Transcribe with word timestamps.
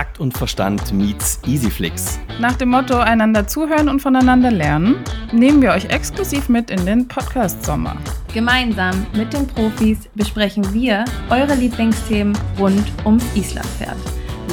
Takt 0.00 0.18
und 0.18 0.32
Verstand 0.32 0.94
meets 0.94 1.40
Easyflix. 1.46 2.18
Nach 2.38 2.54
dem 2.54 2.70
Motto 2.70 2.96
einander 2.96 3.46
zuhören 3.46 3.90
und 3.90 4.00
voneinander 4.00 4.50
lernen, 4.50 4.96
nehmen 5.30 5.60
wir 5.60 5.72
euch 5.72 5.84
exklusiv 5.90 6.48
mit 6.48 6.70
in 6.70 6.86
den 6.86 7.06
Podcast 7.06 7.62
Sommer. 7.66 7.98
Gemeinsam 8.32 9.06
mit 9.12 9.34
den 9.34 9.46
Profis 9.46 10.08
besprechen 10.14 10.72
wir 10.72 11.04
eure 11.28 11.54
Lieblingsthemen 11.54 12.32
rund 12.58 12.90
ums 13.04 13.24
Islandpferd. 13.34 13.98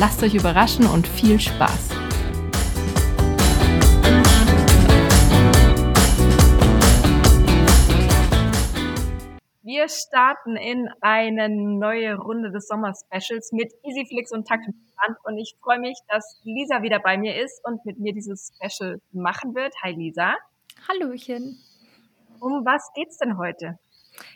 Lasst 0.02 0.22
euch 0.22 0.36
überraschen 0.36 0.86
und 0.86 1.08
viel 1.08 1.40
Spaß! 1.40 2.07
Wir 9.68 9.90
starten 9.90 10.56
in 10.56 10.88
eine 11.02 11.50
neue 11.50 12.16
Runde 12.16 12.52
des 12.52 12.70
Sommer-Specials 12.70 13.52
mit 13.52 13.74
Easyflix 13.84 14.32
und 14.32 14.48
Taktverstand 14.48 15.18
und 15.26 15.38
ich 15.38 15.58
freue 15.62 15.80
mich, 15.80 15.98
dass 16.08 16.40
Lisa 16.46 16.84
wieder 16.84 17.00
bei 17.00 17.18
mir 17.18 17.36
ist 17.44 17.60
und 17.66 17.86
mit 17.86 18.00
mir 18.00 18.14
dieses 18.14 18.54
Special 18.56 19.02
machen 19.12 19.56
wird. 19.56 19.74
Hi 19.84 19.92
Lisa. 19.92 20.36
Hallöchen. 20.88 21.60
Um 22.40 22.64
was 22.64 22.94
geht's 22.96 23.18
denn 23.18 23.38
heute? 23.38 23.78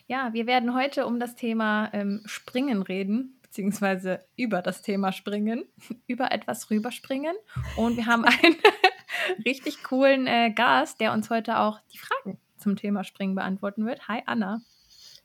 Ja, 0.05 0.33
wir 0.33 0.47
werden 0.47 0.75
heute 0.75 1.05
um 1.05 1.17
das 1.17 1.33
Thema 1.35 1.89
ähm, 1.93 2.23
Springen 2.25 2.81
reden, 2.81 3.39
beziehungsweise 3.41 4.25
über 4.35 4.61
das 4.61 4.81
Thema 4.81 5.13
Springen, 5.13 5.63
über 6.07 6.33
etwas 6.33 6.69
rüberspringen. 6.69 7.37
Und 7.77 7.95
wir 7.95 8.05
haben 8.05 8.25
einen 8.25 8.57
richtig 9.45 9.81
coolen 9.81 10.27
äh, 10.27 10.51
Gast, 10.51 10.99
der 10.99 11.13
uns 11.13 11.29
heute 11.29 11.59
auch 11.59 11.79
die 11.93 11.99
Fragen 11.99 12.37
zum 12.57 12.75
Thema 12.75 13.05
Springen 13.05 13.35
beantworten 13.35 13.85
wird. 13.85 14.09
Hi 14.09 14.23
Anna. 14.25 14.59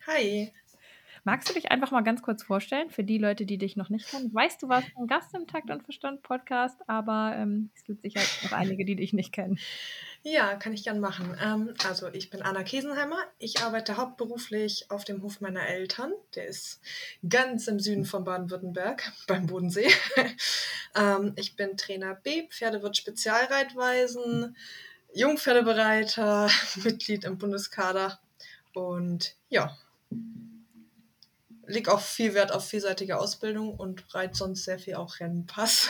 Hi. 0.06 0.52
Magst 1.24 1.48
du 1.48 1.55
dich 1.55 1.73
einfach 1.73 1.91
mal 1.91 2.02
ganz 2.02 2.23
kurz 2.23 2.45
vorstellen 2.45 2.91
für 2.91 3.02
die 3.02 3.19
Leute, 3.19 3.46
die 3.46 3.59
dich 3.59 3.74
noch 3.74 3.88
nicht 3.88 4.09
kennen? 4.09 4.32
Weißt 4.32 4.62
du, 4.62 4.69
warst 4.69 4.87
ein 4.96 5.09
Gast 5.09 5.34
im 5.34 5.48
Takt 5.48 5.69
und 5.70 5.82
Verstand 5.82 6.23
Podcast, 6.23 6.79
aber 6.87 7.34
ähm, 7.37 7.70
es 7.74 7.82
gibt 7.82 8.02
sicher 8.02 8.20
noch 8.45 8.52
einige, 8.52 8.84
die 8.84 8.95
dich 8.95 9.12
nicht 9.12 9.32
kennen. 9.32 9.59
Ja, 10.23 10.54
kann 10.54 10.73
ich 10.73 10.85
gern 10.85 11.01
machen. 11.01 11.37
Ähm, 11.43 11.74
also 11.85 12.07
ich 12.13 12.30
bin 12.30 12.43
Anna 12.43 12.63
Kesenheimer. 12.63 13.18
Ich 13.38 13.60
arbeite 13.65 13.96
hauptberuflich 13.96 14.87
auf 14.93 15.04
dem 15.04 15.23
Hof 15.24 15.40
meiner 15.40 15.66
Eltern. 15.66 16.13
Der 16.37 16.46
ist 16.46 16.80
ganz 17.29 17.66
im 17.66 17.80
Süden 17.80 18.04
von 18.04 18.23
Baden-Württemberg 18.23 19.13
beim 19.26 19.48
Bodensee. 19.48 19.91
ähm, 20.95 21.32
ich 21.35 21.57
bin 21.57 21.76
Trainer 21.76 22.15
B, 22.15 22.46
Pferdewirt 22.46 22.96
Spezialreitweisen, 22.96 24.57
Jungpferdebereiter, 25.13 26.48
Mitglied 26.85 27.24
im 27.24 27.38
Bundeskader 27.38 28.20
und 28.74 29.35
ja, 29.48 29.76
leg 31.66 31.88
auch 31.88 32.01
viel 32.01 32.35
Wert 32.35 32.52
auf 32.52 32.66
vielseitige 32.66 33.18
Ausbildung 33.18 33.74
und 33.74 34.15
reit 34.15 34.37
sonst 34.37 34.65
sehr 34.65 34.79
viel 34.79 34.95
auch 34.95 35.21
Rennpass. 35.21 35.88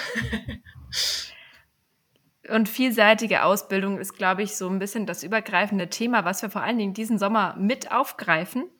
und 2.49 2.69
vielseitige 2.69 3.45
Ausbildung 3.45 3.99
ist, 3.99 4.15
glaube 4.15 4.43
ich, 4.43 4.57
so 4.57 4.69
ein 4.69 4.79
bisschen 4.79 5.07
das 5.07 5.23
übergreifende 5.23 5.89
Thema, 5.89 6.25
was 6.25 6.43
wir 6.43 6.51
vor 6.51 6.63
allen 6.63 6.79
Dingen 6.79 6.95
diesen 6.95 7.19
Sommer 7.19 7.57
mit 7.59 7.93
aufgreifen. 7.93 8.71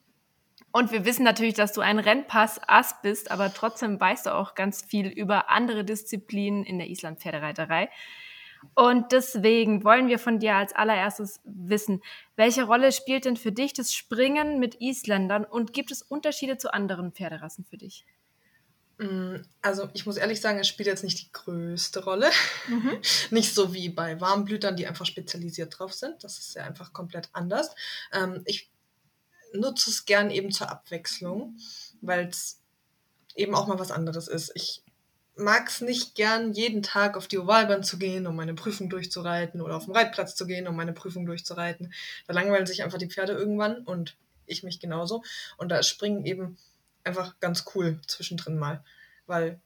Und 0.71 0.91
wir 0.91 1.05
wissen 1.05 1.23
natürlich, 1.23 1.53
dass 1.53 1.73
du 1.73 1.81
ein 1.81 1.97
Rennpass-Ass 1.99 3.01
bist, 3.01 3.31
aber 3.31 3.53
trotzdem 3.53 3.99
weißt 3.99 4.25
du 4.25 4.35
auch 4.35 4.53
ganz 4.53 4.83
viel 4.83 5.07
über 5.07 5.49
andere 5.49 5.83
Disziplinen 5.83 6.63
in 6.63 6.77
der 6.77 6.87
Island-Pferdereiterei. 6.87 7.89
Und 8.73 9.11
deswegen 9.11 9.83
wollen 9.83 10.07
wir 10.07 10.19
von 10.19 10.39
dir 10.39 10.55
als 10.55 10.73
allererstes 10.73 11.39
wissen, 11.43 12.01
welche 12.35 12.63
Rolle 12.63 12.91
spielt 12.91 13.25
denn 13.25 13.37
für 13.37 13.51
dich 13.51 13.73
das 13.73 13.93
Springen 13.93 14.59
mit 14.59 14.81
Isländern 14.81 15.45
und 15.45 15.73
gibt 15.73 15.91
es 15.91 16.01
Unterschiede 16.01 16.57
zu 16.57 16.73
anderen 16.73 17.11
Pferderassen 17.11 17.65
für 17.65 17.77
dich? 17.77 18.05
Mm, 18.97 19.37
also 19.61 19.89
ich 19.93 20.05
muss 20.05 20.17
ehrlich 20.17 20.41
sagen, 20.41 20.59
es 20.59 20.67
spielt 20.67 20.87
jetzt 20.87 21.03
nicht 21.03 21.19
die 21.19 21.31
größte 21.31 22.03
Rolle. 22.03 22.29
Mhm. 22.67 22.99
nicht 23.31 23.53
so 23.53 23.73
wie 23.73 23.89
bei 23.89 24.19
Warmblütern, 24.19 24.75
die 24.75 24.87
einfach 24.87 25.05
spezialisiert 25.05 25.77
drauf 25.77 25.93
sind. 25.93 26.23
Das 26.23 26.39
ist 26.39 26.55
ja 26.55 26.63
einfach 26.63 26.93
komplett 26.93 27.29
anders. 27.33 27.75
Ähm, 28.11 28.41
ich 28.45 28.71
nutze 29.53 29.89
es 29.89 30.05
gern 30.05 30.31
eben 30.31 30.51
zur 30.51 30.69
Abwechslung, 30.69 31.57
weil 32.01 32.27
es 32.27 32.59
eben 33.35 33.55
auch 33.55 33.67
mal 33.67 33.79
was 33.79 33.91
anderes 33.91 34.27
ist. 34.27 34.51
Ich 34.55 34.83
mag 35.37 35.69
es 35.69 35.81
nicht 35.81 36.15
gern, 36.15 36.53
jeden 36.53 36.83
Tag 36.83 37.17
auf 37.17 37.27
die 37.27 37.37
Ovalbahn 37.37 37.83
zu 37.83 37.97
gehen, 37.97 38.27
um 38.27 38.35
meine 38.35 38.53
Prüfung 38.53 38.89
durchzureiten 38.89 39.61
oder 39.61 39.77
auf 39.77 39.85
den 39.85 39.95
Reitplatz 39.95 40.35
zu 40.35 40.47
gehen, 40.47 40.67
um 40.67 40.75
meine 40.75 40.93
Prüfung 40.93 41.25
durchzureiten. 41.25 41.93
Da 42.27 42.33
langweilen 42.33 42.65
sich 42.65 42.83
einfach 42.83 42.97
die 42.97 43.09
Pferde 43.09 43.33
irgendwann 43.33 43.83
und 43.83 44.15
ich 44.45 44.63
mich 44.63 44.79
genauso. 44.79 45.23
Und 45.57 45.69
da 45.69 45.83
Springen 45.83 46.25
eben 46.25 46.57
einfach 47.03 47.39
ganz 47.39 47.65
cool 47.75 47.99
zwischendrin 48.07 48.57
mal, 48.57 48.83
weil 49.25 49.59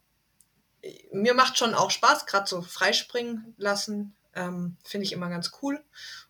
äh, 0.82 0.94
mir 1.12 1.34
macht 1.34 1.58
schon 1.58 1.74
auch 1.74 1.92
Spaß, 1.92 2.26
gerade 2.26 2.48
so 2.48 2.62
freispringen 2.62 3.54
lassen, 3.58 4.14
ähm, 4.36 4.78
finde 4.84 5.06
ich 5.06 5.14
immer 5.14 5.30
ganz 5.30 5.52
cool. 5.62 5.84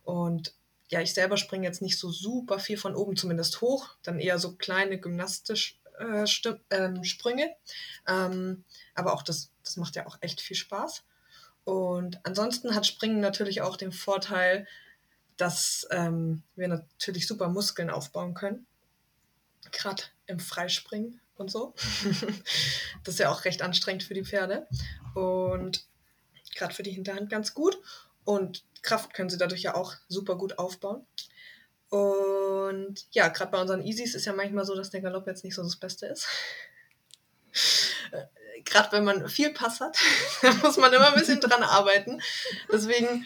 Und 0.04 0.54
ja, 0.90 1.02
ich 1.02 1.14
selber 1.14 1.38
springe 1.38 1.66
jetzt 1.66 1.82
nicht 1.82 1.98
so 1.98 2.10
super 2.10 2.60
viel 2.60 2.78
von 2.78 2.96
oben 2.96 3.16
zumindest 3.16 3.62
hoch, 3.62 3.90
dann 4.04 4.20
eher 4.20 4.40
so 4.40 4.56
kleine 4.56 5.00
gymnastisch 5.00 5.80
äh, 6.00 6.26
ähm, 6.70 7.04
Sprünge. 7.04 7.54
Ähm, 8.08 8.64
aber 8.96 9.14
auch 9.14 9.24
das, 9.24 9.52
das 9.64 9.78
macht 9.78 9.96
ja 9.96 10.06
auch 10.08 10.18
echt 10.22 10.42
viel 10.42 10.58
Spaß. 10.58 11.04
Und 11.64 12.20
ansonsten 12.26 12.76
hat 12.76 12.88
Springen 12.88 13.20
natürlich 13.20 13.62
auch 13.62 13.78
den 13.78 13.92
Vorteil, 13.92 14.68
dass 15.38 15.88
ähm, 15.92 16.44
wir 16.56 16.68
natürlich 16.68 17.28
super 17.28 17.50
Muskeln 17.50 17.90
aufbauen 17.90 18.34
können. 18.34 18.66
Gerade 19.72 20.04
im 20.26 20.40
Freispringen 20.40 21.22
und 21.36 21.52
so. 21.52 21.74
das 23.04 23.16
ist 23.16 23.20
ja 23.20 23.32
auch 23.32 23.46
recht 23.46 23.62
anstrengend 23.62 24.04
für 24.04 24.14
die 24.14 24.26
Pferde. 24.26 24.68
Und 25.14 25.86
gerade 26.56 26.74
für 26.74 26.84
die 26.84 26.92
Hinterhand 26.92 27.30
ganz 27.30 27.54
gut. 27.54 27.80
Und 28.24 28.64
Kraft 28.82 29.14
können 29.14 29.30
sie 29.30 29.38
dadurch 29.38 29.62
ja 29.62 29.76
auch 29.76 29.96
super 30.08 30.36
gut 30.36 30.58
aufbauen. 30.58 31.06
Und 31.92 33.06
ja, 33.12 33.28
gerade 33.28 33.52
bei 33.52 33.60
unseren 33.60 33.82
Easys 33.82 34.16
ist 34.16 34.24
ja 34.24 34.32
manchmal 34.32 34.64
so, 34.64 34.76
dass 34.76 34.92
der 34.92 35.02
Galopp 35.02 35.28
jetzt 35.28 35.44
nicht 35.44 35.56
so 35.56 35.62
das 35.62 35.76
Beste 35.76 36.06
ist. 36.06 36.26
gerade 38.64 38.94
wenn 38.94 39.04
man 39.04 39.28
viel 39.28 39.52
Pass 39.52 39.82
hat, 39.82 39.98
muss 40.64 40.78
man 40.78 40.94
immer 40.94 41.10
ein 41.12 41.20
bisschen 41.20 41.42
dran 41.42 41.64
arbeiten. 41.64 42.22
Deswegen, 42.72 43.26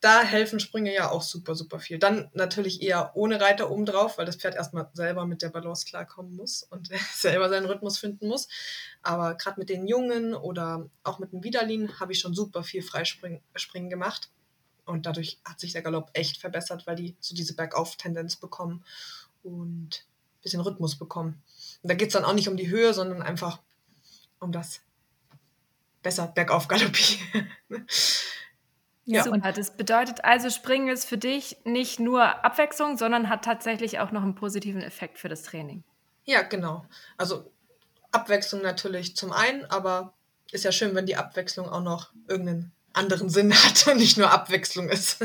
da 0.00 0.22
helfen 0.22 0.58
Sprünge 0.58 0.94
ja 0.94 1.10
auch 1.10 1.20
super, 1.20 1.54
super 1.54 1.80
viel. 1.80 1.98
Dann 1.98 2.30
natürlich 2.32 2.80
eher 2.80 3.12
ohne 3.14 3.42
Reiter 3.42 3.70
oben 3.70 3.84
drauf, 3.84 4.16
weil 4.16 4.24
das 4.24 4.36
Pferd 4.36 4.54
erstmal 4.54 4.88
selber 4.94 5.26
mit 5.26 5.42
der 5.42 5.50
Balance 5.50 5.84
klarkommen 5.84 6.34
muss 6.34 6.62
und 6.62 6.88
selber 7.12 7.50
seinen 7.50 7.66
Rhythmus 7.66 7.98
finden 7.98 8.26
muss. 8.26 8.48
Aber 9.02 9.34
gerade 9.34 9.60
mit 9.60 9.68
den 9.68 9.86
Jungen 9.86 10.34
oder 10.34 10.88
auch 11.02 11.18
mit 11.18 11.32
dem 11.32 11.44
Widerlin 11.44 12.00
habe 12.00 12.12
ich 12.12 12.20
schon 12.20 12.32
super 12.32 12.62
viel 12.62 12.80
Freispringen 12.80 13.90
gemacht. 13.90 14.30
Und 14.90 15.06
dadurch 15.06 15.40
hat 15.44 15.60
sich 15.60 15.72
der 15.72 15.82
Galopp 15.82 16.10
echt 16.14 16.38
verbessert, 16.38 16.86
weil 16.86 16.96
die 16.96 17.16
so 17.20 17.34
diese 17.34 17.54
Bergauf-Tendenz 17.54 18.36
bekommen 18.36 18.84
und 19.42 20.04
ein 20.04 20.42
bisschen 20.42 20.60
Rhythmus 20.60 20.96
bekommen. 20.96 21.42
Und 21.82 21.90
da 21.90 21.94
geht 21.94 22.08
es 22.08 22.14
dann 22.14 22.24
auch 22.24 22.34
nicht 22.34 22.48
um 22.48 22.56
die 22.56 22.68
Höhe, 22.68 22.92
sondern 22.94 23.22
einfach 23.22 23.60
um 24.38 24.52
das 24.52 24.80
besser 26.02 26.26
bergauf 26.26 26.68
galoppieren. 26.68 27.50
Ja, 29.04 29.24
Super. 29.24 29.34
Und 29.34 29.58
das 29.58 29.76
bedeutet 29.76 30.24
also, 30.24 30.50
Springen 30.50 30.88
ist 30.88 31.04
für 31.04 31.18
dich 31.18 31.56
nicht 31.64 31.98
nur 31.98 32.44
Abwechslung, 32.44 32.96
sondern 32.96 33.28
hat 33.28 33.44
tatsächlich 33.44 33.98
auch 33.98 34.12
noch 34.12 34.22
einen 34.22 34.36
positiven 34.36 34.82
Effekt 34.82 35.18
für 35.18 35.28
das 35.28 35.42
Training. 35.42 35.82
Ja, 36.24 36.42
genau. 36.42 36.84
Also 37.16 37.50
Abwechslung 38.12 38.62
natürlich 38.62 39.16
zum 39.16 39.32
einen, 39.32 39.64
aber 39.64 40.14
ist 40.52 40.64
ja 40.64 40.70
schön, 40.70 40.94
wenn 40.94 41.06
die 41.06 41.16
Abwechslung 41.16 41.68
auch 41.68 41.82
noch 41.82 42.12
irgendeinen 42.28 42.72
anderen 42.92 43.28
Sinn 43.28 43.52
hat 43.52 43.86
und 43.88 43.98
nicht 43.98 44.18
nur 44.18 44.30
Abwechslung 44.30 44.88
ist. 44.88 45.24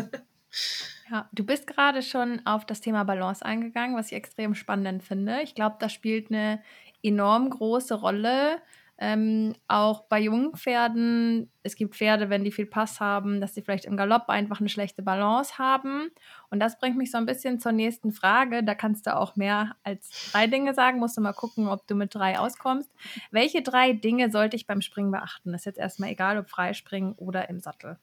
Ja, 1.12 1.30
du 1.34 1.46
bist 1.46 1.68
gerade 1.68 2.02
schon 2.02 2.42
auf 2.46 2.66
das 2.66 2.82
Thema 2.82 3.04
Balance 3.04 3.46
eingegangen, 3.46 3.96
was 3.96 4.08
ich 4.08 4.14
extrem 4.14 4.56
spannend 4.56 5.04
finde. 5.04 5.42
Ich 5.44 5.54
glaube, 5.54 5.76
das 5.80 5.94
spielt 5.94 6.32
eine 6.32 6.62
enorm 7.04 7.50
große 7.50 7.94
Rolle. 7.94 8.60
Ähm, 8.98 9.56
auch 9.68 10.04
bei 10.04 10.22
jungen 10.22 10.56
Pferden, 10.56 11.52
es 11.64 11.76
gibt 11.76 11.96
Pferde, 11.96 12.30
wenn 12.30 12.46
die 12.46 12.52
viel 12.52 12.66
Pass 12.66 13.02
haben, 13.02 13.42
dass 13.42 13.54
sie 13.54 13.62
vielleicht 13.62 13.86
im 13.86 13.98
Galopp 13.98 14.30
einfach 14.30 14.62
eine 14.62 14.70
schlechte 14.70 15.02
Balance 15.02 15.58
haben. 15.58 16.12
Und 16.50 16.62
das 16.62 16.80
bringt 16.80 16.96
mich 16.96 17.12
so 17.12 17.18
ein 17.18 17.26
bisschen 17.26 17.60
zur 17.60 17.74
nächsten 17.74 18.14
Frage. 18.14 18.64
Da 18.64 18.74
kannst 18.74 19.06
du 19.06 19.16
auch 19.16 19.36
mehr 19.36 19.76
als 19.84 20.32
drei 20.32 20.48
Dinge 20.48 20.74
sagen. 20.74 21.00
Musst 21.00 21.18
du 21.18 21.22
mal 21.22 21.34
gucken, 21.34 21.68
ob 21.68 21.86
du 21.88 21.96
mit 21.96 22.16
drei 22.16 22.40
auskommst. 22.40 22.90
Welche 23.32 23.62
drei 23.62 23.92
Dinge 23.92 24.32
sollte 24.32 24.56
ich 24.56 24.66
beim 24.66 24.82
Springen 24.82 25.12
beachten? 25.12 25.52
Das 25.52 25.62
ist 25.62 25.66
jetzt 25.66 25.80
erstmal 25.80 26.12
egal, 26.12 26.38
ob 26.38 26.50
Freispringen 26.50 27.14
oder 27.14 27.50
im 27.50 27.60
Sattel. 27.60 27.98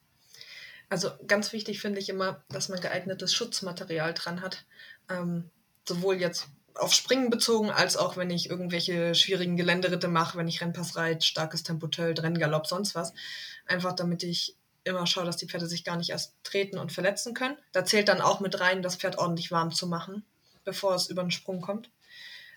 Also 0.90 1.08
ganz 1.26 1.54
wichtig 1.54 1.80
finde 1.80 2.00
ich 2.00 2.10
immer, 2.10 2.44
dass 2.50 2.68
man 2.68 2.78
geeignetes 2.78 3.32
Schutzmaterial 3.32 4.12
dran 4.12 4.42
hat. 4.42 4.66
Ähm, 5.08 5.48
sowohl 5.88 6.16
jetzt 6.16 6.48
auf 6.74 6.92
Springen 6.92 7.30
bezogen, 7.30 7.70
als 7.70 7.96
auch 7.96 8.16
wenn 8.16 8.30
ich 8.30 8.48
irgendwelche 8.48 9.14
schwierigen 9.14 9.56
Geländeritte 9.56 10.08
mache, 10.08 10.38
wenn 10.38 10.48
ich 10.48 10.60
Rennpass 10.60 10.96
reite, 10.96 11.24
starkes 11.24 11.62
Tempo 11.62 11.86
tölt, 11.88 12.22
Renngalopp, 12.22 12.66
sonst 12.66 12.94
was. 12.94 13.12
Einfach 13.66 13.94
damit 13.94 14.22
ich 14.22 14.56
immer 14.84 15.06
schaue, 15.06 15.24
dass 15.24 15.36
die 15.36 15.46
Pferde 15.46 15.66
sich 15.66 15.84
gar 15.84 15.96
nicht 15.96 16.10
erst 16.10 16.34
treten 16.42 16.78
und 16.78 16.92
verletzen 16.92 17.34
können. 17.34 17.56
Da 17.72 17.84
zählt 17.84 18.08
dann 18.08 18.20
auch 18.20 18.40
mit 18.40 18.58
rein, 18.60 18.82
das 18.82 18.96
Pferd 18.96 19.18
ordentlich 19.18 19.50
warm 19.50 19.72
zu 19.72 19.86
machen, 19.86 20.24
bevor 20.64 20.94
es 20.94 21.08
über 21.08 21.22
den 21.22 21.30
Sprung 21.30 21.60
kommt. 21.60 21.90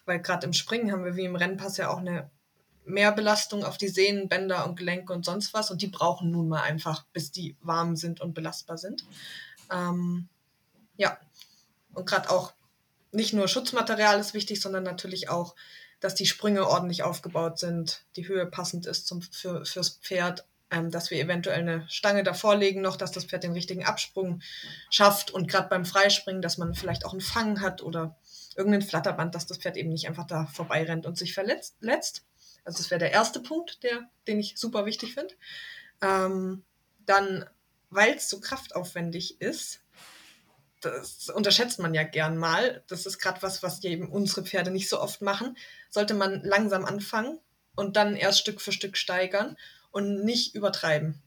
Weil 0.06 0.22
gerade 0.22 0.46
im 0.46 0.54
Springen 0.54 0.92
haben 0.92 1.06
wir 1.06 1.16
wie 1.16 1.26
im 1.26 1.36
Rennpass 1.36 1.78
ja 1.78 1.90
auch 1.90 1.98
eine 1.98 2.30
mehr 2.86 3.12
Belastung 3.12 3.64
auf 3.64 3.78
die 3.78 3.88
Sehnen, 3.88 4.30
Bänder 4.30 4.66
und 4.68 4.78
Gelenke 4.78 5.14
und 5.14 5.26
sonst 5.26 5.54
was. 5.54 5.72
Und 5.72 5.82
die 5.82 5.88
brauchen 5.88 6.32
nun 6.32 6.48
mal 6.48 6.62
einfach, 6.62 7.06
bis 7.14 7.32
die 7.32 7.56
warm 7.62 7.96
sind 7.96 8.22
und 8.22 8.34
belastbar 8.34 8.78
sind. 8.78 9.04
Ähm, 9.72 10.30
ja, 10.98 11.18
und 11.94 12.08
gerade 12.08 12.30
auch 12.30 12.54
nicht 13.12 13.34
nur 13.34 13.48
Schutzmaterial 13.48 14.20
ist 14.20 14.34
wichtig, 14.34 14.62
sondern 14.62 14.84
natürlich 14.84 15.30
auch, 15.30 15.56
dass 16.00 16.16
die 16.16 16.26
Sprünge 16.26 16.68
ordentlich 16.68 17.04
aufgebaut 17.04 17.58
sind, 17.60 18.06
die 18.16 18.28
Höhe 18.28 18.46
passend 18.46 18.86
ist 18.86 19.08
zum, 19.08 19.22
für, 19.22 19.66
fürs 19.66 19.90
Pferd, 19.90 20.46
ähm, 20.72 20.92
dass 20.92 21.12
wir 21.12 21.20
eventuell 21.20 21.60
eine 21.60 21.86
Stange 21.90 22.24
davor 22.24 22.56
legen 22.56 22.82
noch, 22.82 22.98
dass 22.98 23.12
das 23.12 23.26
Pferd 23.26 23.44
den 23.44 23.54
richtigen 23.54 23.86
Absprung 23.86 24.42
schafft 24.90 25.32
und 25.32 25.48
gerade 25.48 25.70
beim 25.70 25.86
Freispringen, 25.86 26.42
dass 26.42 26.58
man 26.58 26.76
vielleicht 26.76 27.06
auch 27.06 27.12
einen 27.12 27.22
Fang 27.22 27.62
hat 27.62 27.82
oder 27.82 28.18
irgendein 28.56 28.82
Flatterband, 28.82 29.36
dass 29.36 29.48
das 29.48 29.58
Pferd 29.58 29.78
eben 29.78 29.90
nicht 29.90 30.08
einfach 30.08 30.28
da 30.28 30.48
vorbeirennt 30.48 31.06
und 31.06 31.18
sich 31.18 31.34
verletzt. 31.34 31.76
Also 32.64 32.80
das 32.80 32.90
wäre 32.90 33.00
der 33.00 33.12
erste 33.12 33.40
Punkt, 33.40 33.84
der, 33.84 34.10
den 34.28 34.40
ich 34.40 34.58
super 34.58 34.86
wichtig 34.86 35.14
finde. 35.14 35.36
Ähm, 36.02 36.64
dann, 37.06 37.46
weil 37.90 38.16
es 38.16 38.30
so 38.30 38.40
kraftaufwendig 38.40 39.40
ist, 39.40 39.82
das 40.90 41.30
unterschätzt 41.30 41.80
man 41.80 41.94
ja 41.94 42.04
gern 42.04 42.38
mal. 42.38 42.84
Das 42.88 43.06
ist 43.06 43.20
gerade 43.20 43.42
was, 43.42 43.64
was 43.64 43.84
eben 43.84 44.10
unsere 44.10 44.44
Pferde 44.44 44.72
nicht 44.72 44.90
so 44.90 45.00
oft 45.00 45.22
machen. 45.22 45.58
Sollte 45.90 46.14
man 46.14 46.42
langsam 46.44 46.86
anfangen 46.86 47.40
und 47.76 47.96
dann 47.98 48.16
erst 48.16 48.40
Stück 48.40 48.62
für 48.62 48.72
Stück 48.72 48.98
steigern 48.98 49.58
und 49.92 50.24
nicht 50.24 50.56
übertreiben. 50.56 51.22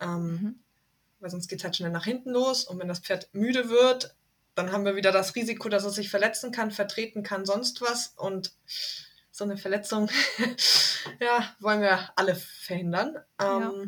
Ähm, 0.00 0.26
mhm. 0.26 0.54
Weil 1.20 1.30
sonst 1.30 1.48
geht 1.48 1.60
es 1.60 1.64
halt 1.64 1.76
schnell 1.76 1.90
nach 1.90 2.04
hinten 2.04 2.30
los 2.30 2.64
und 2.64 2.78
wenn 2.78 2.88
das 2.88 3.00
Pferd 3.00 3.28
müde 3.32 3.70
wird, 3.70 4.14
dann 4.54 4.72
haben 4.72 4.84
wir 4.84 4.96
wieder 4.96 5.12
das 5.12 5.34
Risiko, 5.34 5.68
dass 5.68 5.84
es 5.84 5.94
sich 5.94 6.10
verletzen 6.10 6.52
kann, 6.52 6.70
vertreten 6.70 7.22
kann, 7.22 7.44
sonst 7.44 7.80
was. 7.80 8.14
Und 8.16 8.52
so 9.30 9.44
eine 9.44 9.56
Verletzung, 9.56 10.08
ja, 11.20 11.54
wollen 11.58 11.80
wir 11.80 12.10
alle 12.16 12.36
verhindern. 12.36 13.16
Ähm, 13.40 13.60
ja. 13.60 13.84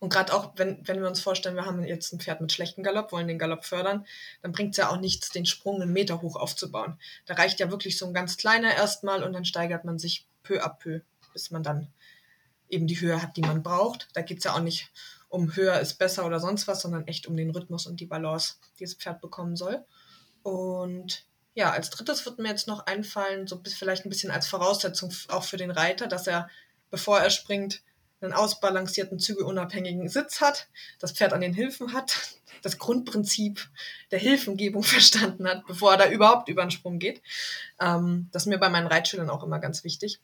Und 0.00 0.12
gerade 0.12 0.32
auch, 0.32 0.52
wenn, 0.56 0.86
wenn 0.86 1.00
wir 1.00 1.08
uns 1.08 1.20
vorstellen, 1.20 1.56
wir 1.56 1.66
haben 1.66 1.82
jetzt 1.82 2.12
ein 2.12 2.20
Pferd 2.20 2.40
mit 2.40 2.52
schlechtem 2.52 2.84
Galopp, 2.84 3.10
wollen 3.10 3.26
den 3.26 3.38
Galopp 3.38 3.64
fördern, 3.64 4.06
dann 4.42 4.52
bringt 4.52 4.72
es 4.72 4.76
ja 4.76 4.90
auch 4.90 5.00
nichts, 5.00 5.30
den 5.30 5.46
Sprung 5.46 5.82
einen 5.82 5.92
Meter 5.92 6.22
hoch 6.22 6.36
aufzubauen. 6.36 6.98
Da 7.26 7.34
reicht 7.34 7.58
ja 7.58 7.70
wirklich 7.70 7.98
so 7.98 8.06
ein 8.06 8.14
ganz 8.14 8.36
kleiner 8.36 8.74
erstmal 8.74 9.24
und 9.24 9.32
dann 9.32 9.44
steigert 9.44 9.84
man 9.84 9.98
sich 9.98 10.26
peu 10.44 10.62
à 10.64 10.68
peu, 10.68 11.00
bis 11.32 11.50
man 11.50 11.62
dann 11.62 11.92
eben 12.68 12.86
die 12.86 13.00
Höhe 13.00 13.20
hat, 13.20 13.36
die 13.36 13.40
man 13.40 13.62
braucht. 13.62 14.08
Da 14.12 14.22
geht 14.22 14.38
es 14.38 14.44
ja 14.44 14.54
auch 14.54 14.60
nicht 14.60 14.90
um 15.28 15.54
höher 15.54 15.78
ist 15.80 15.94
besser 15.94 16.24
oder 16.24 16.40
sonst 16.40 16.68
was, 16.68 16.80
sondern 16.80 17.06
echt 17.06 17.26
um 17.26 17.36
den 17.36 17.50
Rhythmus 17.50 17.86
und 17.86 18.00
die 18.00 18.06
Balance, 18.06 18.54
die 18.78 18.84
das 18.84 18.94
Pferd 18.94 19.20
bekommen 19.20 19.56
soll. 19.56 19.84
Und 20.42 21.26
ja, 21.54 21.70
als 21.70 21.90
drittes 21.90 22.24
wird 22.24 22.38
mir 22.38 22.48
jetzt 22.48 22.68
noch 22.68 22.86
einfallen, 22.86 23.46
so 23.46 23.60
vielleicht 23.64 24.06
ein 24.06 24.10
bisschen 24.10 24.30
als 24.30 24.46
Voraussetzung 24.46 25.12
auch 25.28 25.44
für 25.44 25.56
den 25.56 25.70
Reiter, 25.70 26.06
dass 26.06 26.26
er, 26.26 26.48
bevor 26.90 27.18
er 27.18 27.30
springt, 27.30 27.82
einen 28.20 28.32
ausbalancierten, 28.32 29.18
zügelunabhängigen 29.18 30.08
Sitz 30.08 30.40
hat, 30.40 30.68
das 30.98 31.12
Pferd 31.12 31.32
an 31.32 31.40
den 31.40 31.54
Hilfen 31.54 31.92
hat, 31.92 32.16
das 32.62 32.78
Grundprinzip 32.78 33.68
der 34.10 34.18
Hilfengebung 34.18 34.82
verstanden 34.84 35.46
hat, 35.46 35.66
bevor 35.66 35.92
er 35.92 35.98
da 35.98 36.08
überhaupt 36.08 36.48
über 36.48 36.62
den 36.62 36.70
Sprung 36.70 36.98
geht. 36.98 37.22
Ähm, 37.80 38.28
das 38.32 38.42
ist 38.42 38.48
mir 38.48 38.58
bei 38.58 38.68
meinen 38.68 38.86
Reitschülern 38.86 39.30
auch 39.30 39.44
immer 39.44 39.58
ganz 39.58 39.84
wichtig, 39.84 40.20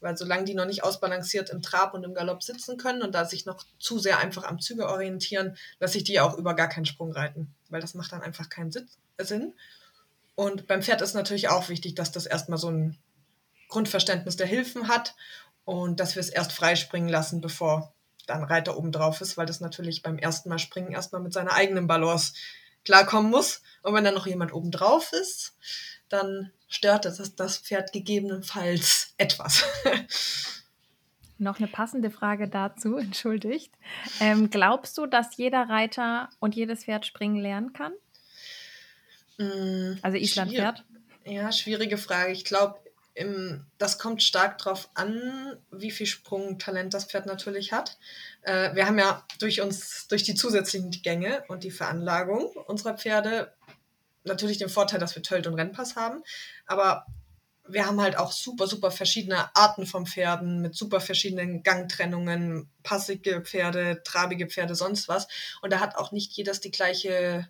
weil 0.00 0.16
solange 0.16 0.44
die 0.44 0.54
noch 0.54 0.66
nicht 0.66 0.82
ausbalanciert 0.84 1.50
im 1.50 1.62
Trab 1.62 1.94
und 1.94 2.04
im 2.04 2.14
Galopp 2.14 2.42
sitzen 2.42 2.76
können 2.76 3.02
und 3.02 3.14
da 3.14 3.24
sich 3.24 3.46
noch 3.46 3.64
zu 3.78 3.98
sehr 3.98 4.18
einfach 4.18 4.44
am 4.44 4.60
Züge 4.60 4.88
orientieren, 4.88 5.56
lasse 5.80 5.98
ich 5.98 6.04
die 6.04 6.20
auch 6.20 6.38
über 6.38 6.54
gar 6.54 6.68
keinen 6.68 6.86
Sprung 6.86 7.12
reiten, 7.12 7.54
weil 7.68 7.80
das 7.80 7.94
macht 7.94 8.12
dann 8.12 8.22
einfach 8.22 8.48
keinen 8.48 8.72
Sinn. 8.72 9.54
Und 10.34 10.66
beim 10.66 10.82
Pferd 10.82 11.00
ist 11.00 11.14
natürlich 11.14 11.48
auch 11.48 11.68
wichtig, 11.68 11.94
dass 11.94 12.10
das 12.10 12.26
erstmal 12.26 12.58
so 12.58 12.68
ein 12.68 12.98
Grundverständnis 13.68 14.36
der 14.36 14.46
Hilfen 14.46 14.88
hat 14.88 15.14
und 15.64 16.00
dass 16.00 16.14
wir 16.14 16.20
es 16.20 16.28
erst 16.28 16.52
freispringen 16.52 17.08
lassen, 17.08 17.40
bevor 17.40 17.94
dann 18.26 18.44
Reiter 18.44 18.76
oben 18.76 18.92
drauf 18.92 19.20
ist, 19.20 19.36
weil 19.36 19.46
das 19.46 19.60
natürlich 19.60 20.02
beim 20.02 20.18
ersten 20.18 20.48
Mal 20.48 20.58
springen 20.58 20.92
erstmal 20.92 21.20
mit 21.20 21.32
seiner 21.32 21.52
eigenen 21.52 21.86
Balance 21.86 22.34
klarkommen 22.84 23.30
muss. 23.30 23.62
Und 23.82 23.94
wenn 23.94 24.04
dann 24.04 24.14
noch 24.14 24.26
jemand 24.26 24.52
oben 24.52 24.70
drauf 24.70 25.12
ist, 25.12 25.56
dann 26.08 26.52
stört 26.68 27.04
das 27.04 27.34
das 27.34 27.58
Pferd 27.58 27.92
gegebenenfalls 27.92 29.14
etwas. 29.16 29.64
Noch 31.38 31.58
eine 31.58 31.66
passende 31.66 32.10
Frage 32.10 32.48
dazu, 32.48 32.96
entschuldigt. 32.98 33.72
Ähm, 34.20 34.50
glaubst 34.50 34.96
du, 34.98 35.06
dass 35.06 35.36
jeder 35.36 35.68
Reiter 35.68 36.28
und 36.38 36.54
jedes 36.54 36.84
Pferd 36.84 37.06
springen 37.06 37.36
lernen 37.36 37.72
kann? 37.72 37.92
Mm, 39.38 39.98
also 40.02 40.16
Islandpferd? 40.16 40.84
Ja, 41.24 41.50
schwierige 41.50 41.98
Frage. 41.98 42.32
Ich 42.32 42.44
glaube, 42.44 42.78
im, 43.14 43.64
das 43.78 43.98
kommt 43.98 44.22
stark 44.22 44.58
darauf 44.58 44.90
an, 44.94 45.56
wie 45.70 45.92
viel 45.92 46.06
Sprungtalent 46.06 46.92
das 46.92 47.04
Pferd 47.04 47.26
natürlich 47.26 47.72
hat. 47.72 47.96
Äh, 48.42 48.74
wir 48.74 48.86
haben 48.86 48.98
ja 48.98 49.24
durch 49.38 49.60
uns, 49.60 50.08
durch 50.08 50.24
die 50.24 50.34
zusätzlichen 50.34 50.90
Gänge 50.90 51.44
und 51.48 51.62
die 51.62 51.70
Veranlagung 51.70 52.46
unserer 52.66 52.98
Pferde 52.98 53.52
natürlich 54.24 54.58
den 54.58 54.68
Vorteil, 54.68 54.98
dass 54.98 55.14
wir 55.14 55.22
Tölt 55.22 55.46
und 55.46 55.54
Rennpass 55.54 55.94
haben. 55.96 56.22
Aber 56.66 57.06
wir 57.66 57.86
haben 57.86 58.00
halt 58.00 58.18
auch 58.18 58.32
super, 58.32 58.66
super 58.66 58.90
verschiedene 58.90 59.54
Arten 59.56 59.86
von 59.86 60.06
Pferden 60.06 60.60
mit 60.60 60.74
super 60.74 61.00
verschiedenen 61.00 61.62
Gangtrennungen, 61.62 62.68
passige 62.82 63.40
Pferde, 63.42 64.02
trabige 64.04 64.48
Pferde, 64.48 64.74
sonst 64.74 65.08
was. 65.08 65.28
Und 65.62 65.72
da 65.72 65.80
hat 65.80 65.96
auch 65.96 66.10
nicht 66.10 66.32
jedes 66.32 66.60
die 66.60 66.70
gleiche, 66.70 67.48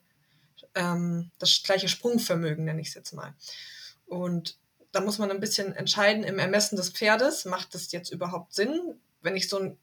ähm, 0.74 1.30
das 1.38 1.62
gleiche 1.64 1.88
Sprungvermögen, 1.88 2.64
nenne 2.64 2.80
ich 2.80 2.88
es 2.88 2.94
jetzt 2.94 3.12
mal. 3.12 3.34
Und 4.06 4.58
da 4.94 5.00
muss 5.00 5.18
man 5.18 5.30
ein 5.30 5.40
bisschen 5.40 5.74
entscheiden 5.74 6.24
im 6.24 6.38
Ermessen 6.38 6.76
des 6.76 6.90
Pferdes, 6.90 7.44
macht 7.44 7.74
das 7.74 7.90
jetzt 7.92 8.10
überhaupt 8.10 8.54
Sinn? 8.54 9.00
Wenn 9.22 9.36
ich 9.36 9.48
so 9.48 9.58
ein 9.58 9.78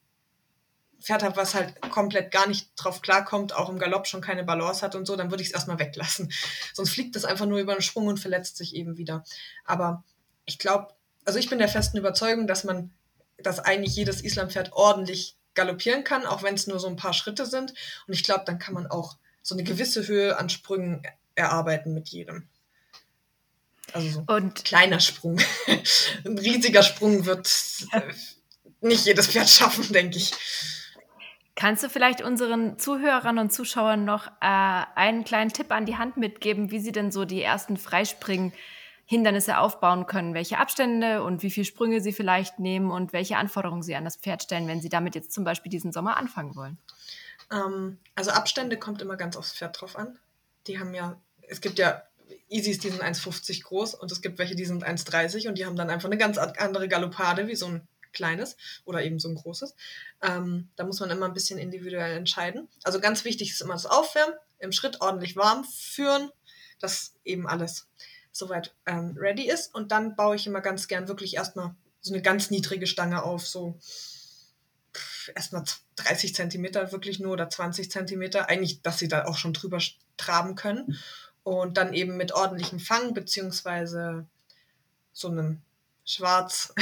Pferd 1.01 1.23
habe, 1.23 1.35
was 1.35 1.55
halt 1.55 1.81
komplett 1.89 2.31
gar 2.31 2.47
nicht 2.47 2.71
drauf 2.75 3.01
klarkommt, 3.01 3.53
auch 3.53 3.69
im 3.69 3.79
Galopp 3.79 4.07
schon 4.07 4.21
keine 4.21 4.43
Balance 4.43 4.81
hat 4.83 4.95
und 4.95 5.05
so, 5.05 5.15
dann 5.15 5.31
würde 5.31 5.41
ich 5.41 5.49
es 5.49 5.53
erstmal 5.53 5.79
weglassen. 5.79 6.31
Sonst 6.73 6.91
fliegt 6.91 7.15
es 7.15 7.25
einfach 7.25 7.45
nur 7.45 7.59
über 7.59 7.73
den 7.73 7.81
Sprung 7.81 8.07
und 8.07 8.19
verletzt 8.19 8.57
sich 8.57 8.75
eben 8.75 8.97
wieder. 8.97 9.23
Aber 9.65 10.03
ich 10.45 10.59
glaube, 10.59 10.93
also 11.25 11.39
ich 11.39 11.49
bin 11.49 11.59
der 11.59 11.67
festen 11.67 11.97
Überzeugung, 11.97 12.47
dass 12.47 12.63
man, 12.63 12.91
dass 13.37 13.59
eigentlich 13.59 13.95
jedes 13.95 14.21
Islampferd 14.21 14.73
ordentlich 14.73 15.37
galoppieren 15.55 16.03
kann, 16.03 16.25
auch 16.25 16.43
wenn 16.43 16.55
es 16.55 16.67
nur 16.67 16.79
so 16.79 16.87
ein 16.87 16.95
paar 16.95 17.13
Schritte 17.13 17.45
sind. 17.45 17.73
Und 18.07 18.13
ich 18.13 18.23
glaube, 18.23 18.43
dann 18.45 18.59
kann 18.59 18.73
man 18.73 18.87
auch 18.87 19.17
so 19.41 19.55
eine 19.55 19.63
gewisse 19.63 20.07
Höhe 20.07 20.37
an 20.37 20.49
Sprüngen 20.49 21.01
erarbeiten 21.35 21.93
mit 21.93 22.09
jedem. 22.09 22.47
Also 23.93 24.09
so 24.09 24.23
und 24.27 24.65
kleiner 24.65 24.99
Sprung. 24.99 25.39
Ein 26.25 26.37
riesiger 26.37 26.83
Sprung 26.83 27.25
wird 27.25 27.47
nicht 28.81 29.05
jedes 29.05 29.27
Pferd 29.27 29.49
schaffen, 29.49 29.91
denke 29.93 30.17
ich. 30.17 30.33
Kannst 31.55 31.83
du 31.83 31.89
vielleicht 31.89 32.21
unseren 32.21 32.79
Zuhörern 32.79 33.37
und 33.37 33.53
Zuschauern 33.53 34.05
noch 34.05 34.27
äh, 34.41 34.85
einen 34.95 35.23
kleinen 35.23 35.53
Tipp 35.53 35.71
an 35.71 35.85
die 35.85 35.97
Hand 35.97 36.17
mitgeben, 36.17 36.71
wie 36.71 36.79
sie 36.79 36.91
denn 36.91 37.11
so 37.11 37.25
die 37.25 37.41
ersten 37.41 37.77
Freispringen-Hindernisse 37.77 39.59
aufbauen 39.59 40.07
können? 40.07 40.33
Welche 40.33 40.57
Abstände 40.57 41.23
und 41.23 41.43
wie 41.43 41.51
viele 41.51 41.65
Sprünge 41.65 42.01
sie 42.01 42.13
vielleicht 42.13 42.57
nehmen 42.57 42.89
und 42.89 43.13
welche 43.13 43.37
Anforderungen 43.37 43.83
sie 43.83 43.95
an 43.95 44.05
das 44.05 44.15
Pferd 44.15 44.41
stellen, 44.41 44.67
wenn 44.67 44.81
sie 44.81 44.89
damit 44.89 45.13
jetzt 45.13 45.33
zum 45.33 45.43
Beispiel 45.43 45.69
diesen 45.69 45.91
Sommer 45.91 46.17
anfangen 46.17 46.55
wollen? 46.55 46.77
Ähm, 47.51 47.99
also 48.15 48.31
Abstände 48.31 48.77
kommt 48.77 49.01
immer 49.01 49.17
ganz 49.17 49.35
aufs 49.35 49.53
Pferd 49.53 49.79
drauf 49.79 49.97
an. 49.97 50.17
Die 50.67 50.79
haben 50.79 50.95
ja, 50.95 51.17
es 51.47 51.61
gibt 51.61 51.77
ja 51.77 52.01
Easys, 52.51 52.79
die 52.79 52.89
sind 52.89 53.01
1,50 53.01 53.63
groß 53.63 53.95
und 53.95 54.11
es 54.11 54.21
gibt 54.21 54.37
welche, 54.37 54.55
die 54.55 54.65
sind 54.65 54.85
1,30 54.85 55.47
und 55.47 55.57
die 55.57 55.65
haben 55.65 55.77
dann 55.77 55.89
einfach 55.89 56.09
eine 56.09 56.17
ganz 56.17 56.37
andere 56.37 56.89
Galoppade 56.89 57.47
wie 57.47 57.55
so 57.55 57.67
ein 57.67 57.87
kleines 58.11 58.57
oder 58.83 59.03
eben 59.03 59.19
so 59.19 59.29
ein 59.29 59.35
großes. 59.35 59.73
Ähm, 60.21 60.69
da 60.75 60.83
muss 60.83 60.99
man 60.99 61.09
immer 61.09 61.27
ein 61.27 61.33
bisschen 61.33 61.57
individuell 61.57 62.17
entscheiden. 62.17 62.67
Also 62.83 62.99
ganz 62.99 63.23
wichtig 63.23 63.51
ist 63.51 63.61
immer 63.61 63.73
das 63.73 63.85
Aufwärmen, 63.85 64.35
im 64.59 64.73
Schritt 64.73 64.99
ordentlich 64.99 65.37
warm 65.37 65.63
führen, 65.63 66.29
dass 66.79 67.13
eben 67.23 67.47
alles 67.47 67.87
soweit 68.33 68.75
ähm, 68.85 69.15
ready 69.17 69.49
ist. 69.49 69.73
Und 69.73 69.93
dann 69.93 70.17
baue 70.17 70.35
ich 70.35 70.45
immer 70.45 70.61
ganz 70.61 70.89
gern 70.89 71.07
wirklich 71.07 71.35
erstmal 71.35 71.73
so 72.01 72.13
eine 72.13 72.21
ganz 72.21 72.51
niedrige 72.51 72.85
Stange 72.85 73.23
auf, 73.23 73.47
so 73.47 73.79
erstmal 75.35 75.63
30 75.95 76.35
Zentimeter 76.35 76.91
wirklich 76.91 77.19
nur 77.19 77.31
oder 77.31 77.49
20 77.49 77.89
Zentimeter. 77.89 78.49
Eigentlich, 78.49 78.81
dass 78.81 78.99
sie 78.99 79.07
da 79.07 79.25
auch 79.25 79.37
schon 79.37 79.53
drüber 79.53 79.79
traben 80.17 80.55
können 80.55 80.97
und 81.43 81.77
dann 81.77 81.93
eben 81.93 82.17
mit 82.17 82.33
ordentlichem 82.33 82.79
Fang 82.79 83.13
beziehungsweise 83.13 84.25
so 85.13 85.27
einem 85.27 85.61
schwarz, 86.03 86.73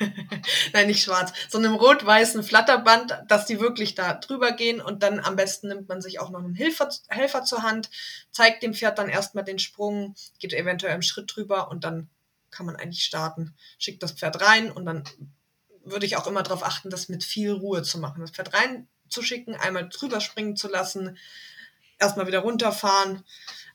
nein, 0.72 0.86
nicht 0.86 1.02
schwarz, 1.02 1.32
so 1.48 1.58
einem 1.58 1.74
rot-weißen 1.74 2.42
Flatterband, 2.42 3.18
dass 3.26 3.46
die 3.46 3.60
wirklich 3.60 3.94
da 3.94 4.14
drüber 4.14 4.52
gehen 4.52 4.80
und 4.80 5.02
dann 5.02 5.20
am 5.20 5.36
besten 5.36 5.68
nimmt 5.68 5.88
man 5.88 6.00
sich 6.00 6.20
auch 6.20 6.30
noch 6.30 6.40
einen 6.40 6.54
Helfer, 6.54 6.88
Helfer 7.08 7.44
zur 7.44 7.62
Hand, 7.62 7.90
zeigt 8.30 8.62
dem 8.62 8.74
Pferd 8.74 8.98
dann 8.98 9.08
erstmal 9.08 9.44
den 9.44 9.58
Sprung, 9.58 10.14
geht 10.38 10.52
eventuell 10.52 10.94
im 10.94 11.02
Schritt 11.02 11.34
drüber 11.34 11.70
und 11.70 11.84
dann 11.84 12.08
kann 12.50 12.66
man 12.66 12.76
eigentlich 12.76 13.04
starten. 13.04 13.54
Schickt 13.78 14.02
das 14.02 14.12
Pferd 14.12 14.40
rein 14.40 14.70
und 14.72 14.86
dann 14.86 15.04
würde 15.84 16.06
ich 16.06 16.16
auch 16.16 16.26
immer 16.26 16.42
darauf 16.42 16.64
achten, 16.64 16.90
das 16.90 17.08
mit 17.08 17.24
viel 17.24 17.52
Ruhe 17.52 17.82
zu 17.82 17.98
machen. 17.98 18.20
Das 18.20 18.30
Pferd 18.30 18.52
reinzuschicken, 18.54 19.54
einmal 19.54 19.88
drüber 19.88 20.20
springen 20.20 20.56
zu 20.56 20.68
lassen, 20.68 21.16
erstmal 21.98 22.26
wieder 22.26 22.40
runterfahren, 22.40 23.24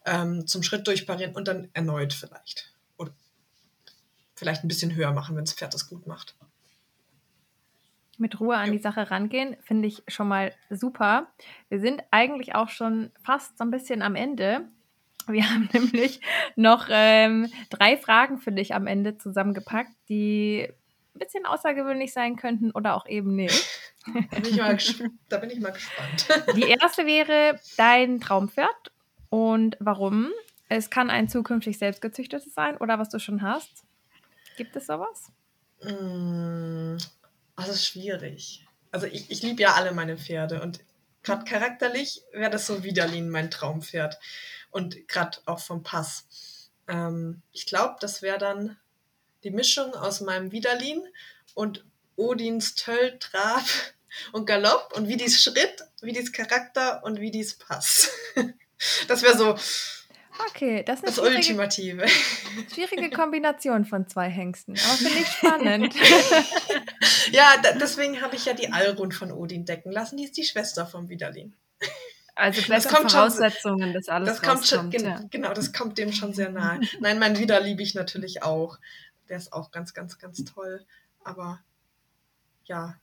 ähm, 0.06 0.48
zum 0.48 0.64
Schritt 0.64 0.88
durchparieren 0.88 1.36
und 1.36 1.48
dann 1.48 1.70
erneut 1.74 2.14
vielleicht. 2.14 2.74
Oder 2.98 3.12
vielleicht 4.36 4.64
ein 4.64 4.68
bisschen 4.68 4.96
höher 4.96 5.12
machen, 5.12 5.36
wenn 5.36 5.46
das 5.46 5.54
Pferd 5.54 5.74
das 5.74 5.88
gut 5.90 6.08
macht. 6.08 6.36
mit 8.18 8.40
Ruhe 8.40 8.56
an 8.56 8.72
die 8.72 8.80
Sache 8.80 9.12
rangehen, 9.12 9.58
finde 9.64 9.88
ich 9.88 10.04
schon 10.08 10.28
mal 10.28 10.54
super. 10.70 11.28
Wir 11.70 11.80
sind 11.80 12.02
eigentlich 12.12 12.56
auch 12.56 12.70
schon 12.70 13.12
fast 13.24 13.58
so 13.58 13.66
ein 13.66 13.72
bisschen 13.72 14.02
am 14.02 14.16
Ende. 14.16 14.62
Wir 15.28 15.44
haben 15.50 15.70
nämlich 15.74 16.22
noch 16.56 16.88
ähm, 16.90 17.52
drei 17.70 17.98
Fragen 17.98 18.38
für 18.38 18.52
dich 18.52 18.74
am 18.74 18.88
Ende 18.88 19.18
zusammengepackt, 19.18 19.92
die 20.08 20.68
ein 21.16 21.20
bisschen 21.20 21.46
außergewöhnlich 21.46 22.14
sein 22.14 22.36
könnten 22.36 22.72
oder 22.72 22.96
auch 22.96 23.08
eben 23.08 23.36
nicht. 23.36 23.68
Da 24.06 25.38
bin 25.38 25.50
ich 25.50 25.60
mal 25.60 25.72
gespannt. 25.74 26.28
Die 26.56 26.70
erste 26.70 27.06
wäre 27.06 27.60
dein 27.78 28.20
Traumpferd 28.20 28.92
und 29.30 29.78
warum. 29.80 30.32
Es 30.68 30.90
kann 30.90 31.10
ein 31.10 31.30
zukünftig 31.30 31.78
selbstgezüchtetes 31.78 32.54
sein 32.54 32.78
oder 32.78 32.98
was 32.98 33.10
du 33.10 33.20
schon 33.20 33.42
hast. 33.42 33.84
Gibt 34.58 34.76
es 34.76 34.88
sowas? 34.88 35.32
Mm, 35.84 36.98
ist 37.58 37.86
schwierig. 37.86 38.66
Also 38.92 39.08
ich, 39.08 39.30
ich 39.30 39.44
liebe 39.44 39.62
ja 39.62 39.74
alle 39.74 39.92
meine 39.92 40.18
Pferde 40.18 40.62
und 40.62 40.80
gerade 41.24 41.44
charakterlich 41.44 42.24
wäre 42.32 42.52
das 42.52 42.66
so 42.68 42.84
Widerlin 42.84 43.30
mein 43.30 43.52
Traumpferd. 43.52 44.18
Und 44.72 45.08
gerade 45.08 45.38
auch 45.46 45.60
vom 45.60 45.84
Pass. 45.84 46.26
Ähm, 46.88 47.42
ich 47.52 47.66
glaube, 47.66 47.96
das 48.00 48.22
wäre 48.22 48.38
dann 48.38 48.78
die 49.44 49.52
Mischung 49.52 49.94
aus 49.94 50.22
meinem 50.22 50.52
Widerlin 50.52 51.02
und 51.54 51.86
Odins 52.16 52.76
Töll, 52.76 53.18
Trab 53.20 53.64
und 54.32 54.46
Galopp 54.46 54.94
und 54.96 55.08
wie 55.08 55.18
dies 55.18 55.42
Schritt, 55.42 55.84
wie 56.02 56.14
dies 56.14 56.32
Charakter 56.32 57.04
und 57.04 57.20
wie 57.20 57.32
dies 57.32 57.58
Pass. 57.58 58.12
Das 59.08 59.22
wäre 59.24 59.38
so 59.38 59.56
Okay, 60.50 60.84
das 60.84 61.00
ist 61.00 61.08
das 61.08 61.16
schwierige, 61.16 61.38
Ultimative. 61.38 62.06
schwierige 62.74 63.10
Kombination 63.10 63.86
von 63.86 64.06
zwei 64.10 64.30
Hengsten. 64.30 64.74
Aber 64.78 64.98
finde 64.98 65.20
ich 65.20 65.28
spannend. 65.32 65.96
Ja, 67.32 67.54
deswegen 67.80 68.22
habe 68.22 68.36
ich 68.36 68.44
ja 68.46 68.54
die 68.54 68.70
Alrund 68.74 69.14
von 69.14 69.32
Odin 69.32 69.64
decken 69.66 69.92
lassen. 69.94 70.18
Die 70.18 70.26
ist 70.26 70.36
die 70.36 70.44
Schwester 70.44 70.86
vom 70.86 71.08
Widerlin. 71.08 71.54
Also 72.36 72.60
Das 72.60 72.70
bessere 72.70 72.94
kommt 72.96 73.12
schon- 73.12 73.20
Voraussetzungen, 73.22 73.94
dass 73.94 74.10
alles 74.10 74.28
Das 74.28 74.42
kommt 74.42 74.68
schon, 74.68 74.78
rauskommt. 74.80 74.92
gen 74.92 75.06
ja. 75.06 75.22
genau, 75.32 75.54
das 75.54 75.72
kommt 75.72 75.98
dem 75.98 76.12
schon 76.12 76.34
sehr 76.34 76.50
nahe. 76.50 76.82
Nein, 77.00 77.18
mein 77.18 77.40
Wider 77.40 77.62
liebe 77.62 77.82
ich 77.82 77.96
natürlich 77.96 78.44
auch. 78.44 78.78
Der 79.30 79.38
ist 79.38 79.54
auch 79.54 79.72
ganz, 79.72 79.94
ganz, 79.94 80.20
ganz 80.20 80.44
toll. 80.44 80.86
Aber 81.24 81.62
ja. 82.66 82.98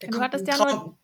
Der 0.00 0.10
Du 0.10 0.12
kommt 0.18 0.24
hattest 0.26 0.46
ja 0.46 0.54
Traum- 0.54 0.96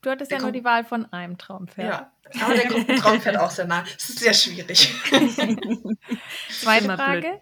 Du 0.00 0.10
hattest 0.10 0.30
Der 0.30 0.38
ja 0.38 0.42
nur 0.42 0.52
die 0.52 0.64
Wahl 0.64 0.84
von 0.84 1.12
einem 1.12 1.38
Traumpferd. 1.38 2.12
Ja, 2.34 2.42
aber 2.44 2.54
der 2.54 2.68
kommt 2.68 2.88
im 2.88 2.96
Traumpferd 3.00 3.36
auch 3.36 3.50
sehr 3.50 3.66
nahe. 3.66 3.84
Es 3.96 4.10
ist 4.10 4.18
sehr 4.20 4.32
schwierig. 4.34 4.94
Zweite 6.60 6.84
immer 6.84 6.96
blöd. 6.96 7.24
Frage. 7.24 7.40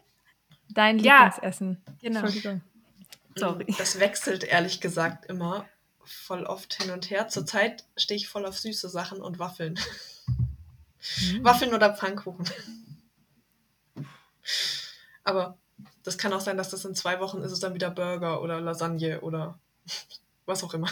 Dein 0.70 0.98
Ja. 0.98 1.24
Lieblingsessen. 1.24 1.82
genau. 2.00 2.20
Entschuldigung. 2.20 2.62
Sorry. 3.34 3.66
Das 3.78 4.00
wechselt 4.00 4.44
ehrlich 4.44 4.80
gesagt 4.80 5.26
immer 5.26 5.66
voll 6.04 6.44
oft 6.44 6.80
hin 6.82 6.90
und 6.92 7.10
her. 7.10 7.28
Zurzeit 7.28 7.84
stehe 7.96 8.16
ich 8.16 8.28
voll 8.28 8.46
auf 8.46 8.58
süße 8.58 8.88
Sachen 8.88 9.20
und 9.20 9.38
Waffeln. 9.38 9.78
Hm. 11.18 11.44
Waffeln 11.44 11.74
oder 11.74 11.94
Pfannkuchen. 11.94 12.48
Aber 15.24 15.58
das 16.04 16.16
kann 16.16 16.32
auch 16.32 16.40
sein, 16.40 16.56
dass 16.56 16.70
das 16.70 16.84
in 16.84 16.94
zwei 16.94 17.20
Wochen 17.20 17.42
ist 17.42 17.52
es 17.52 17.60
dann 17.60 17.74
wieder 17.74 17.90
Burger 17.90 18.40
oder 18.40 18.60
Lasagne 18.60 19.20
oder 19.20 19.58
was 20.46 20.62
auch 20.64 20.72
immer. 20.74 20.88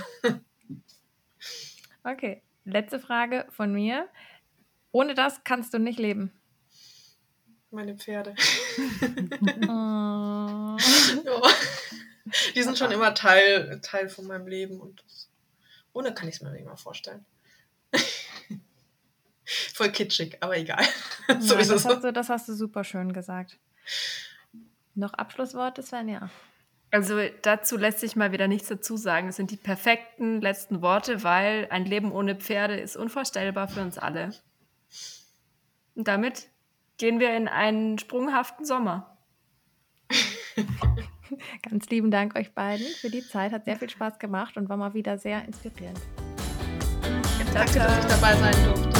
Okay, 2.04 2.42
letzte 2.64 3.00
Frage 3.00 3.46
von 3.50 3.72
mir. 3.72 4.08
Ohne 4.92 5.14
das 5.14 5.42
kannst 5.42 5.74
du 5.74 5.78
nicht 5.78 5.98
leben. 5.98 6.32
Meine 7.70 7.96
Pferde. 7.96 8.34
Oh. 9.66 10.76
Ja. 11.24 11.42
Die 12.54 12.62
sind 12.62 12.76
schon 12.78 12.90
immer 12.90 13.14
Teil, 13.14 13.80
Teil 13.80 14.08
von 14.08 14.26
meinem 14.26 14.46
Leben 14.46 14.80
und 14.80 15.02
das, 15.04 15.30
ohne 15.92 16.12
kann 16.14 16.28
ich 16.28 16.36
es 16.36 16.40
mir 16.40 16.50
nicht 16.50 16.64
mal 16.64 16.76
vorstellen. 16.76 17.24
Voll 19.44 19.90
kitschig, 19.92 20.38
aber 20.40 20.56
egal. 20.56 20.84
so 21.40 21.54
Nein, 21.54 21.62
ist 21.62 21.70
es. 21.70 21.82
das, 21.82 21.84
hast 21.84 22.04
du, 22.04 22.12
das 22.12 22.28
hast 22.28 22.48
du 22.48 22.54
super 22.54 22.84
schön 22.84 23.12
gesagt. 23.12 23.58
Noch 24.94 25.14
Abschlussworte, 25.14 25.82
Svenja? 25.82 26.30
Also 26.94 27.18
dazu 27.42 27.76
lässt 27.76 27.98
sich 27.98 28.14
mal 28.14 28.30
wieder 28.30 28.46
nichts 28.46 28.68
dazu 28.68 28.96
sagen. 28.96 29.26
Es 29.26 29.34
sind 29.34 29.50
die 29.50 29.56
perfekten 29.56 30.40
letzten 30.40 30.80
Worte, 30.80 31.24
weil 31.24 31.66
ein 31.70 31.86
Leben 31.86 32.12
ohne 32.12 32.36
Pferde 32.36 32.76
ist 32.76 32.96
unvorstellbar 32.96 33.66
für 33.66 33.80
uns 33.80 33.98
alle. 33.98 34.30
Und 35.96 36.06
damit 36.06 36.50
gehen 36.96 37.18
wir 37.18 37.36
in 37.36 37.48
einen 37.48 37.98
sprunghaften 37.98 38.64
Sommer. 38.64 39.18
Ganz 41.68 41.88
lieben 41.88 42.12
Dank 42.12 42.36
euch 42.36 42.54
beiden 42.54 42.86
für 42.86 43.10
die 43.10 43.26
Zeit. 43.26 43.50
Hat 43.50 43.64
sehr 43.64 43.74
viel 43.74 43.90
Spaß 43.90 44.20
gemacht 44.20 44.56
und 44.56 44.68
war 44.68 44.76
mal 44.76 44.94
wieder 44.94 45.18
sehr 45.18 45.44
inspirierend. 45.44 45.98
Danke, 47.52 47.74
dass 47.74 47.98
ich 47.98 48.04
dabei 48.04 48.36
sein 48.36 48.54
durfte. 48.66 48.93